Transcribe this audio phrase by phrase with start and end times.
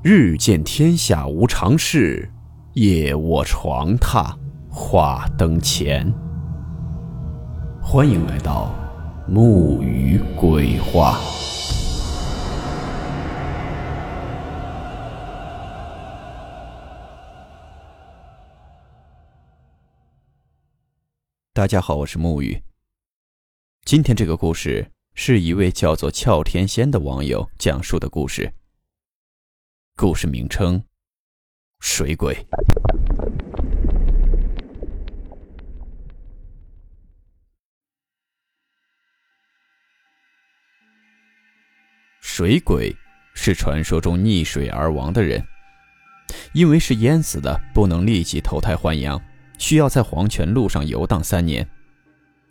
[0.00, 2.30] 日见天下无常事，
[2.74, 4.32] 夜卧床榻
[4.70, 6.08] 话灯前。
[7.82, 8.72] 欢迎来到
[9.26, 11.18] 木鱼鬼话。
[21.52, 22.62] 大家好，我是木鱼。
[23.84, 28.52] 今天这个故事是一位叫做俏天仙的网友讲述的故事。
[30.00, 30.80] 故事名称：
[31.80, 32.32] 水鬼。
[42.20, 42.94] 水鬼
[43.34, 45.44] 是传说中溺水而亡的人，
[46.52, 49.20] 因为是淹死的，不能立即投胎还阳，
[49.58, 51.68] 需要在黄泉路上游荡三年。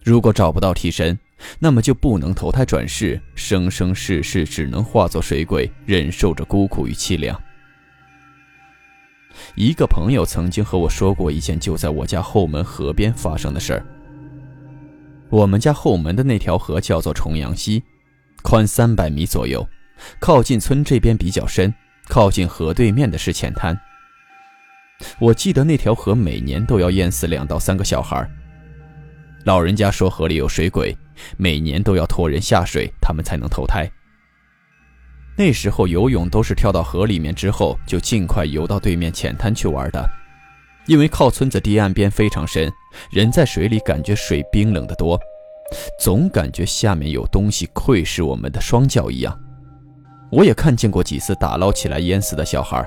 [0.03, 1.17] 如果找不到替身，
[1.59, 7.39] 那么就不能投胎转世，生生世世只能化作水鬼，忍受着孤苦与凄凉。
[9.55, 13.85] 一个朋友曾经和我说过一件就在我家后门河边发生的事儿。
[15.29, 17.83] 我们家后门的那条河叫做重阳溪，
[18.41, 19.67] 宽三百米左右，
[20.19, 21.73] 靠近村这边比较深，
[22.07, 23.79] 靠近河对面的是浅滩。
[25.19, 28.27] 我记得那条河每年都要淹死两到三个小孩。
[29.43, 30.97] 老人家说河里有水鬼，
[31.37, 33.89] 每年都要托人下水，他们才能投胎。
[35.37, 40.03] 那时候游泳都是跳到河里面之后就尽快游到对面浅滩去玩的，
[40.87, 42.71] 因为靠村子堤岸边非常深，
[43.11, 45.19] 人在水里感觉水冰冷得多，
[45.99, 49.39] 总感觉下面有东西窥视我们的双脚一样。
[50.31, 52.83] 我也看见过几次打捞起来淹死的小孩。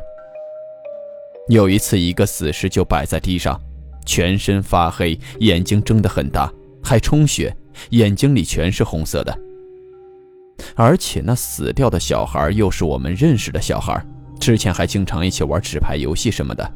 [1.49, 3.61] 有一次，一个死尸就摆在地上，
[4.05, 7.57] 全身发黑，眼睛睁得很大，还充血，
[7.91, 9.39] 眼睛里全是红色的。
[10.77, 14.05] 而且那死掉的小孩又是我们认识的小孩，
[14.39, 16.73] 之前还经常一起玩纸牌游戏什么的。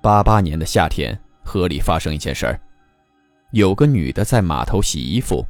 [0.00, 2.60] 八八年的夏天，河里发生一件事儿，
[3.50, 5.44] 有个女的在码头洗衣服，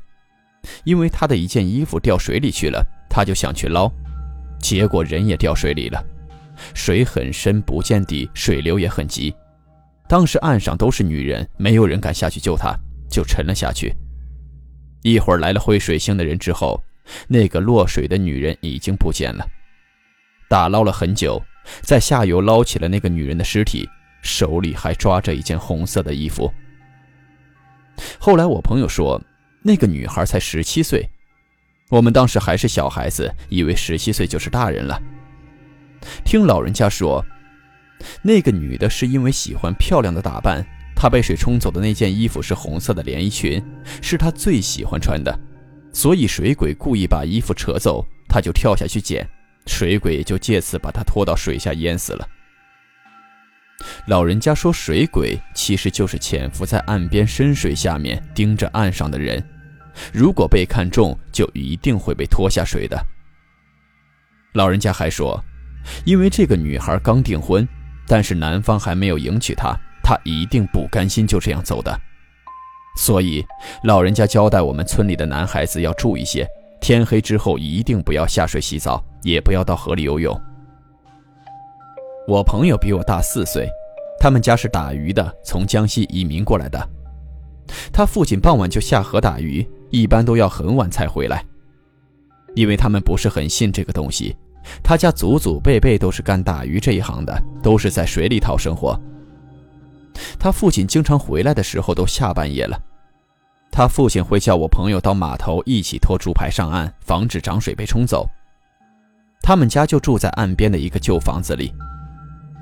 [0.84, 3.90] 因为她的一件衣服掉水里去了，她就想去捞，
[4.58, 6.02] 结果人也掉水里了，
[6.74, 9.34] 水很深不见底，水流也很急，
[10.08, 12.74] 当时岸上都是女人，没有人敢下去救她，
[13.12, 13.94] 就沉了下去。
[15.02, 16.82] 一会儿来了会水性的人之后，
[17.28, 19.46] 那个落水的女人已经不见了。
[20.48, 21.40] 打捞了很久，
[21.82, 23.88] 在下游捞起了那个女人的尸体，
[24.22, 26.52] 手里还抓着一件红色的衣服。
[28.18, 29.20] 后来我朋友说，
[29.62, 31.08] 那个女孩才十七岁，
[31.90, 35.00] 我们当时还是小孩子，以为十七岁就是大人了。
[36.24, 37.24] 听老人家说，
[38.22, 40.66] 那个女的是因为喜欢漂亮的打扮。
[41.02, 43.60] 他被水冲走的那件衣服是红色的连衣裙，
[44.00, 45.36] 是他最喜欢穿的，
[45.92, 49.28] 所以水鬼故意把衣服扯走，他就跳下去捡，
[49.66, 52.28] 水鬼就借此把他拖到水下淹死了。
[54.06, 59.44] 老人家说，水鬼其实就是潜伏在岸边深水下面盯着岸上的人，
[60.12, 62.96] 如果被看中，就一定会被拖下水的。
[64.52, 65.44] 老人家还说，
[66.04, 67.68] 因为这个女孩刚订婚，
[68.06, 69.76] 但是男方还没有迎娶她。
[70.02, 71.96] 他一定不甘心就这样走的，
[72.96, 73.44] 所以
[73.84, 76.46] 老人家交代我们村里的男孩子要注意些，
[76.80, 80.38] 天黑之后一定不要下水洗澡，也不要到河里游泳。
[82.28, 83.68] 我朋友比我大四岁，
[84.20, 86.88] 他们家是打鱼的，从江西移民过来的。
[87.92, 91.44] 他父亲傍晚就下河打鱼，一般都要很晚才回来，
[92.54, 94.36] 因为他们不是很信这个东西。
[94.82, 99.00] 他家祖祖辈辈都是干打鱼这一行的，都是在水里讨生活。
[100.38, 102.78] 他父亲经常回来的时候都下半夜了，
[103.70, 108.28] 他父亲会叫我朋友到码头一起拖竹排上岸，防止涨水被冲走。
[109.42, 111.72] 他们家就住在岸边的一个旧房子里。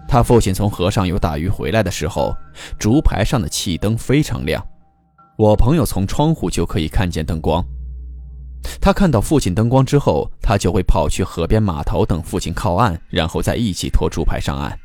[0.09, 2.35] 他父亲从河上游打鱼回来的时候，
[2.79, 4.65] 竹排上的气灯非常亮，
[5.37, 7.65] 我朋友从窗户就可以看见灯光。
[8.81, 14.79] 他看到父亲灯光之后，他就会跑去河边码头等父亲靠岸，然后再一起拖竹排上岸。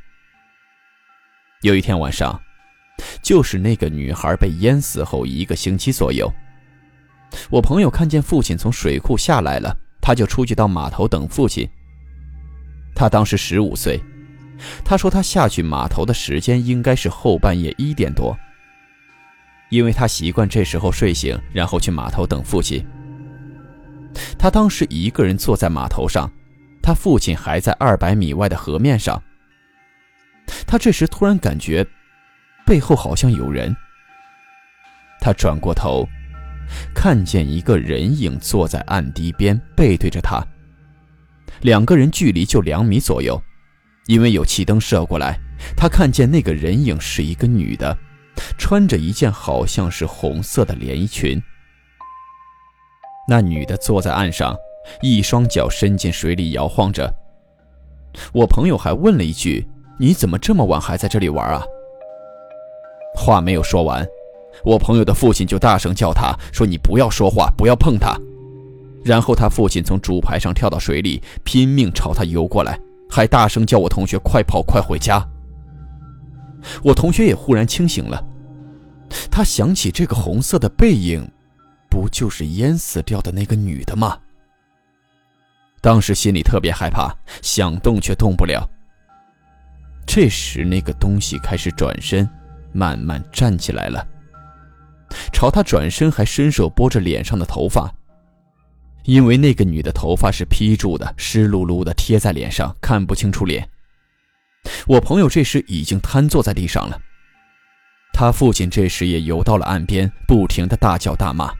[1.61, 2.39] 有一天晚上。
[3.21, 6.31] 就是那个女孩被淹死后一个星期左右，
[7.49, 11.67] 我朋友看见父亲从水库下来了，他就出去到码头等父亲。
[12.95, 13.99] 他当时十五岁，
[14.83, 18.37] 他说他下去码头的时间应该是后半夜一点多，
[19.69, 22.85] 因为他习惯这时候睡醒，然后去码头等父亲。
[24.37, 26.31] 他当时一个人坐在码头上，
[26.81, 29.21] 他父亲还在二百米外的河面上。
[30.65, 31.85] 他这时突然感觉。
[32.65, 33.75] 背后好像有人。
[35.21, 36.07] 他转过头，
[36.93, 40.45] 看见一个人影坐在岸堤边，背对着他。
[41.61, 43.41] 两个人距离就两米左右，
[44.07, 45.39] 因为有气灯射过来，
[45.75, 47.97] 他看见那个人影是一个女的，
[48.57, 51.41] 穿着一件好像是红色的连衣裙。
[53.27, 54.55] 那女的坐在岸上，
[55.01, 57.11] 一双脚伸进水里摇晃着。
[58.33, 61.63] 我朋友还问了一句：“你怎么这么晚还在这里玩啊？”
[63.15, 64.05] 话没有说完，
[64.63, 68.15] 我朋友的父亲就大声叫他说：“你不要说话，不要碰他。”
[69.03, 72.79] 然后他父亲从竹排上跳到水里，拼命朝他游过来，
[73.09, 75.25] 还大声叫我同学快跑，快回家。
[76.83, 78.23] 我同学也忽然清醒了，
[79.29, 81.23] 他想起这个红色的背影，
[81.89, 84.17] 不就是淹死掉的那个女的吗？
[85.81, 88.67] 当时心里特别害怕，想动却动不了。
[90.07, 92.27] 这时，那个东西开始转身，
[92.75, 94.05] 慢慢站起来了，
[95.31, 97.89] 朝他转身，还伸手拨着脸上的头发。
[99.05, 103.69] 因为那个女的头发是披住的，湿漉漉的贴在脸上，看不清楚脸。
[104.87, 106.99] 我朋友这时已经瘫坐在地上了。
[108.11, 111.53] 他父亲这时也游到了岸边，不停的大叫大骂。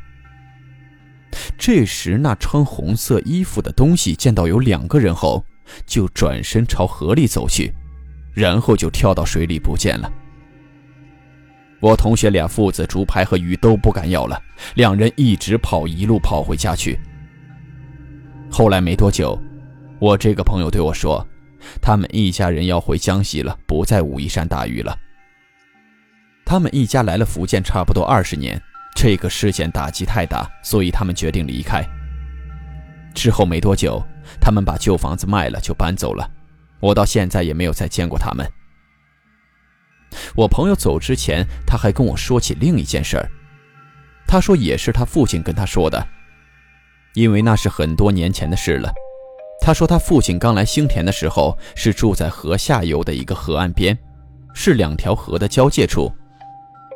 [1.57, 5.45] 这时，那穿红色衣服的东西见到有两个人后，
[5.85, 7.73] 就转身朝河里走去，
[8.33, 10.11] 然后就跳到水里不见了。
[11.79, 14.41] 我同学俩父子竹排和鱼都不敢要了，
[14.75, 16.99] 两人一直跑，一路跑回家去。
[18.49, 19.39] 后来没多久，
[19.99, 21.25] 我这个朋友对我说，
[21.81, 24.97] 他们一家人要回江西了，不在武夷山打鱼了。
[26.45, 28.61] 他们一家来了福建差不多二十年。
[28.95, 31.85] 这个事件打击太大，所以他们决定离开。
[33.13, 34.01] 之后没多久，
[34.39, 36.25] 他们把旧房子卖了，就搬走了。
[36.79, 38.49] 我到现在也没有再见过他们。
[40.35, 43.29] 我朋友走之前，他还跟我说起另一件事儿。
[44.27, 46.07] 他说也是他父亲跟他说的，
[47.13, 48.91] 因为那是很多年前的事了。
[49.61, 53.97] 他说他父亲刚来兴田的时候，是住在河下游的一个河岸边，
[54.53, 56.11] 是两条河的交界处。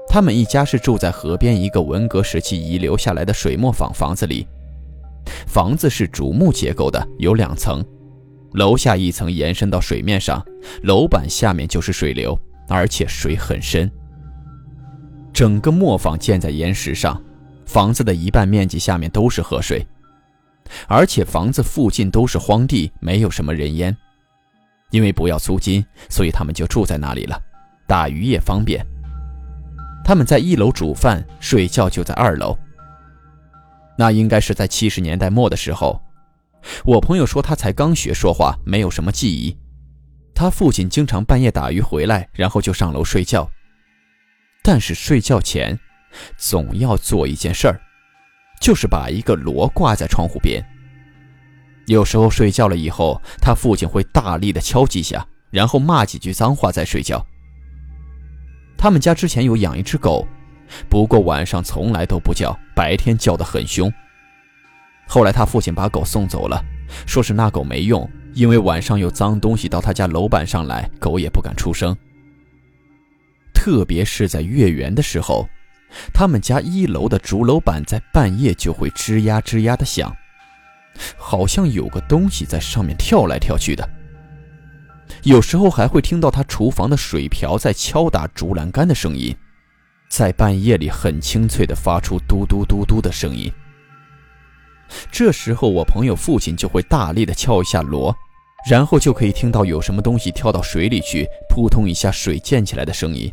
[0.08, 4.48] 他们一家是住在河边一个文革时期遗留下来的水磨坊房子里，
[5.46, 7.86] 房子是竹木结构的，有两层，
[8.54, 10.44] 楼下一层延伸到水面上，
[10.82, 12.38] 楼板下面就是水流，
[12.70, 13.92] 而且水很深。
[15.34, 17.22] 整个磨坊建在岩石上，
[17.66, 19.86] 房子的一半面积下面都是河水，
[20.88, 23.96] 而且房子附近都是荒地，没有什么人烟。
[24.92, 27.40] 因为不要租金，所以他们就住在那里了，
[27.88, 28.86] 打鱼也方便。
[30.04, 32.58] 他们在一楼煮饭睡觉，就在二楼。
[33.96, 36.02] 那应该是在七十年代末的时候。
[36.84, 39.56] 我朋友说他才刚学说话，没有什么记忆。
[40.40, 43.52] 他父亲经常半夜打鱼回来，然后就上楼睡觉。
[44.64, 45.78] 但是睡觉前，
[46.38, 47.78] 总要做一件事儿，
[48.62, 50.64] 就是把一个锣挂在窗户边。
[51.88, 57.22] 有时候睡觉了以后，他父亲会大力的敲几下，然后骂几句脏话再睡觉。
[58.78, 60.26] 他们家之前有养一只狗，
[60.88, 63.92] 不过晚上从来都不叫，白天叫得很凶。
[65.06, 66.64] 后来他父亲把狗送走了，
[67.06, 71.96] 说是那狗没用，因为晚上有脏东西到他家楼板上来，狗也不敢出声。
[73.54, 75.48] 特别是在月圆的时候，
[76.14, 80.16] 他们家一楼的竹楼板在半夜就会吱呀吱呀的响，
[81.18, 83.90] 好像有个东西在上面跳来跳去的。
[85.24, 89.36] 有时候还会听到他厨房的水瓢在敲打竹栏杆的声音，
[90.08, 93.52] 在半夜里很清脆地发出嘟嘟嘟嘟的声音。
[95.12, 98.16] 这时候，我朋友父亲就会大力的敲一下锣，
[98.70, 103.32] 然后就可以听到有什么东西跳到水里去，扑通一下水溅起来的声音。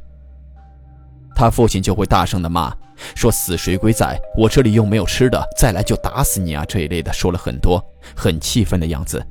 [1.35, 2.75] 他父亲就会大声的骂，
[3.15, 7.79] 说：“死水鬼仔，我这里又没有吃的，再来就打死你啊！”这一类的说了很多，
[8.15, 9.23] 很气愤的样子。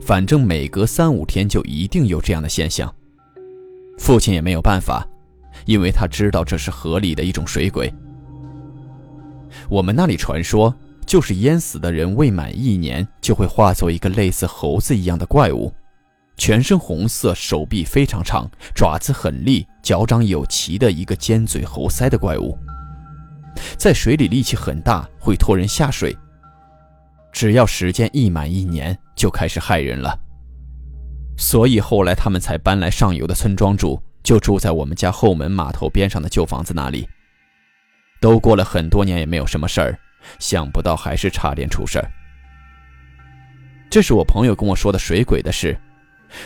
[0.00, 2.90] 反正每隔三五天就一定有这样的现象。
[3.98, 5.06] 父亲也没有办法，
[5.66, 7.92] 因为他知道这是河里的一种水鬼。
[9.68, 15.72] 我们那里传说，就是淹死的人未满一年就会化作一个类似猴子一样的怪物，
[16.36, 22.56] 全身红色，手臂非常长，爪子很利，脚掌有鳍的一个尖嘴猴腮的怪物，
[23.76, 26.16] 在水里力气很大，会拖人下水。
[27.30, 30.18] 只要时间一满一年，就开始害人了。
[31.36, 37.06] 所以后来他们才搬来上游的村庄住，就住在我们家后门码头边上的旧房子那里。
[38.20, 39.98] 都过了很多年，也没有什么事儿，
[40.38, 42.10] 想不到还是差点出事儿。
[43.90, 45.78] 这是我朋友跟我说的水鬼的事，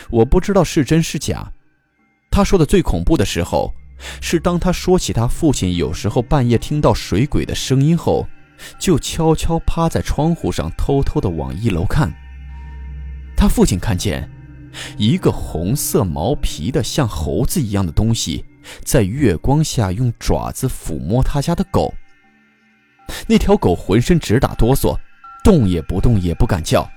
[0.09, 1.51] 我不知道是真是假。
[2.31, 3.73] 他说的最恐怖的时候，
[4.21, 8.27] 是当他说起他父亲有时候半夜听到水鬼的声音后。
[8.79, 12.13] 就悄悄趴在窗户上，偷偷的往一楼看。
[13.35, 14.29] 他父亲看见
[14.95, 18.45] 一个红色毛皮的像猴子一样的东西
[18.83, 21.93] 在月光下用爪子抚摸他家的狗。
[23.27, 24.97] 那条狗浑身直打哆嗦，
[25.43, 26.89] 动也不动，也不敢叫。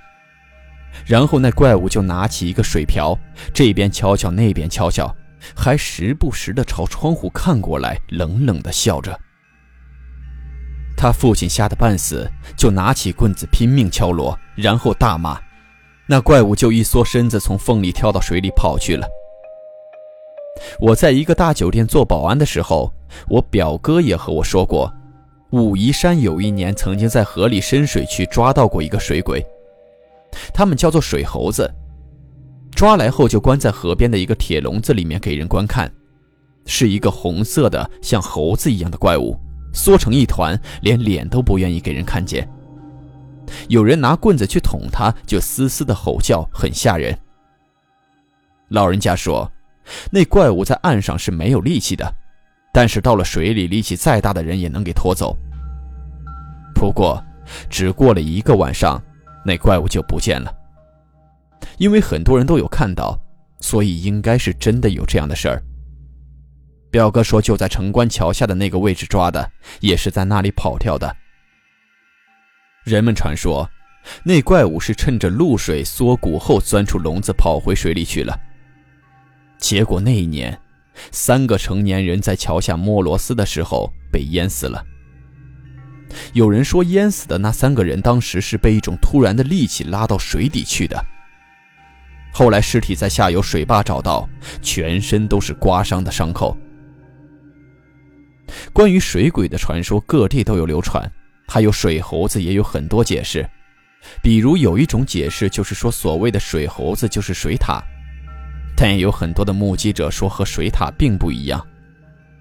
[1.04, 3.18] 然后那怪物就拿起一个水瓢，
[3.52, 5.14] 这边敲敲，那边敲敲，
[5.54, 9.18] 还时不时地朝窗户看过来，冷冷地笑着。
[10.96, 15.38] 他父亲吓得半死，就拿起棍子拼命敲锣，然后大骂。
[16.06, 19.06] 那怪物就一缩身子，从缝里跳到水里跑去了。
[20.80, 22.92] 我在一个大酒店做保安的时候，
[23.28, 24.92] 我表哥也和我说过，
[25.50, 29.44] 武夷山有一年曾经在河里深水区抓到过一个水鬼，
[30.52, 31.70] 他们叫做水猴子，
[32.72, 35.90] 抓来后就关在河边的一个铁笼子里面给人观看，
[36.64, 39.38] 是一个红色的像猴子一样的怪物，
[39.72, 42.48] 缩成一团，连脸都不愿意给人看见。
[43.68, 47.16] 有人拿棍子去捅他，就嘶嘶的吼叫，很吓人。
[48.70, 49.48] 老人家说，
[50.10, 52.14] 那怪物在岸上是没有力气的，
[52.72, 55.36] 但是到了水里，力气再大的人也能给拖走。
[56.74, 57.22] 不过，
[57.70, 59.02] 只过了一个晚上，
[59.44, 60.52] 那怪物就不见了。
[61.78, 63.18] 因为很多人都有看到，
[63.60, 65.62] 所以应该是真的有这样的事儿。
[66.90, 69.50] 表哥说，就在城关桥下的那个位置抓的，
[69.80, 71.14] 也是在那里跑掉的。
[72.84, 73.68] 人们传说，
[74.22, 78.38] 那怪物是趁着露水缩骨后钻出笼子跑回水里去了。
[79.58, 80.58] 结果那一年，
[81.10, 84.84] 三个成年人在桥下摸螺丝的时候被淹死了。
[86.32, 91.04] 有人说，淹死的那三个人当时是被一种突然的力气拉到水底去的。
[92.32, 94.28] 后来尸体在下游水坝找到，
[94.62, 96.56] 全身都是刮伤的伤口。
[98.72, 101.10] 关于水鬼的传说，各地都有流传。
[101.48, 103.48] 还有水猴子也有很多解释，
[104.20, 107.80] 比如有一种解释就是说，所谓的水猴子就是水獭，
[108.76, 111.66] 但也有很多的目击者说和水獭并不一样。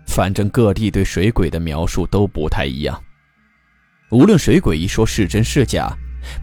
[0.05, 3.01] 反正各地对水鬼的描述都不太一样。
[4.11, 5.91] 无论水鬼一说是真是假，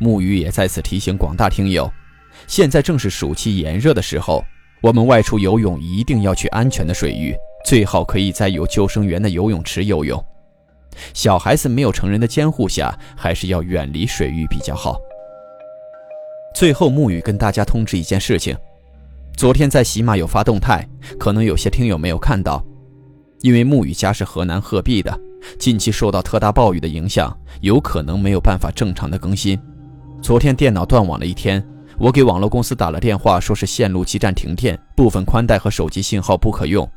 [0.00, 1.90] 木鱼也再次提醒广大听友：
[2.48, 4.44] 现在正是暑期炎热的时候，
[4.80, 10.22] 我们外出游泳一定要去安全的水域，最好可以在有救生员的游泳池游泳。
[11.14, 15.00] 小孩子没有成人的监护下，还是要远离水域比较好。
[16.54, 18.54] 最后，沐雨跟大家通知一件事情：
[19.36, 22.64] 昨天在喜马有发动态，可能有些听友没有看到。
[23.40, 25.18] 因为沐雨家是河南鹤壁的，
[25.58, 29.58] 近期受到特大暴雨的影响，有可能没有办法正常的更新。
[30.20, 31.64] 昨天电脑断网了一天，
[31.98, 36.88] 我给网络公司打了电话，说是线路基站停电，部分宽带和手机信号不可用。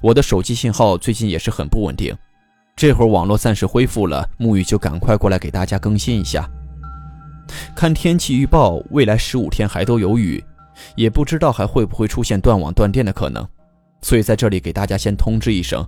[0.00, 2.16] 我的手机信号最近也是很不稳定。
[2.76, 6.48] 这会儿网络暂时恢复了，沐雨就赶快过来给大家更新一下。
[7.74, 10.42] 看天气预报，未来十五天还都有雨，
[10.96, 13.46] 也不知道还会不会出现断网断电的可能，
[14.00, 15.86] 所以在这里给大家先通知一声。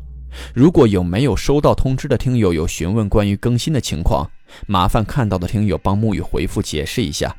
[0.52, 4.28] 如果有没有收到通知的听友有询问关于更新的情况，
[4.66, 7.34] 麻烦看到的听友帮沐雨回复解释一下。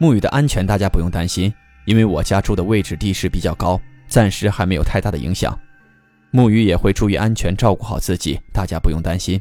[0.00, 1.52] 沐雨的安全大家不用担心，
[1.84, 5.58] 因为我家住的位置地势比较高，暂时还没有太大的影响。
[6.30, 9.40] 木鱼也会注意安全，照顾好自己，大家不用担心。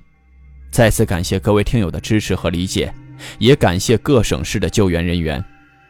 [0.69, 2.93] 再次感谢各位听友的支持和理解，
[3.39, 5.43] 也感谢各省市的救援人员。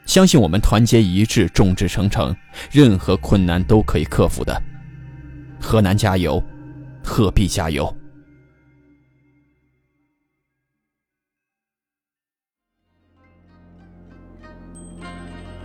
[0.08, 2.36] 相信我们团结一致，众志成城，
[2.72, 4.60] 任何困难都可以克服的。
[5.60, 6.42] 河南加油，
[7.04, 7.94] 鹤壁加油！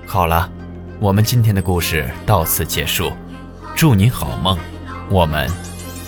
[0.05, 0.51] 好了，
[1.01, 3.13] 我们今天的故事到此结束，
[3.77, 4.59] 祝您好梦。
[5.09, 5.49] 我们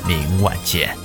[0.07, 1.04] 明晚见。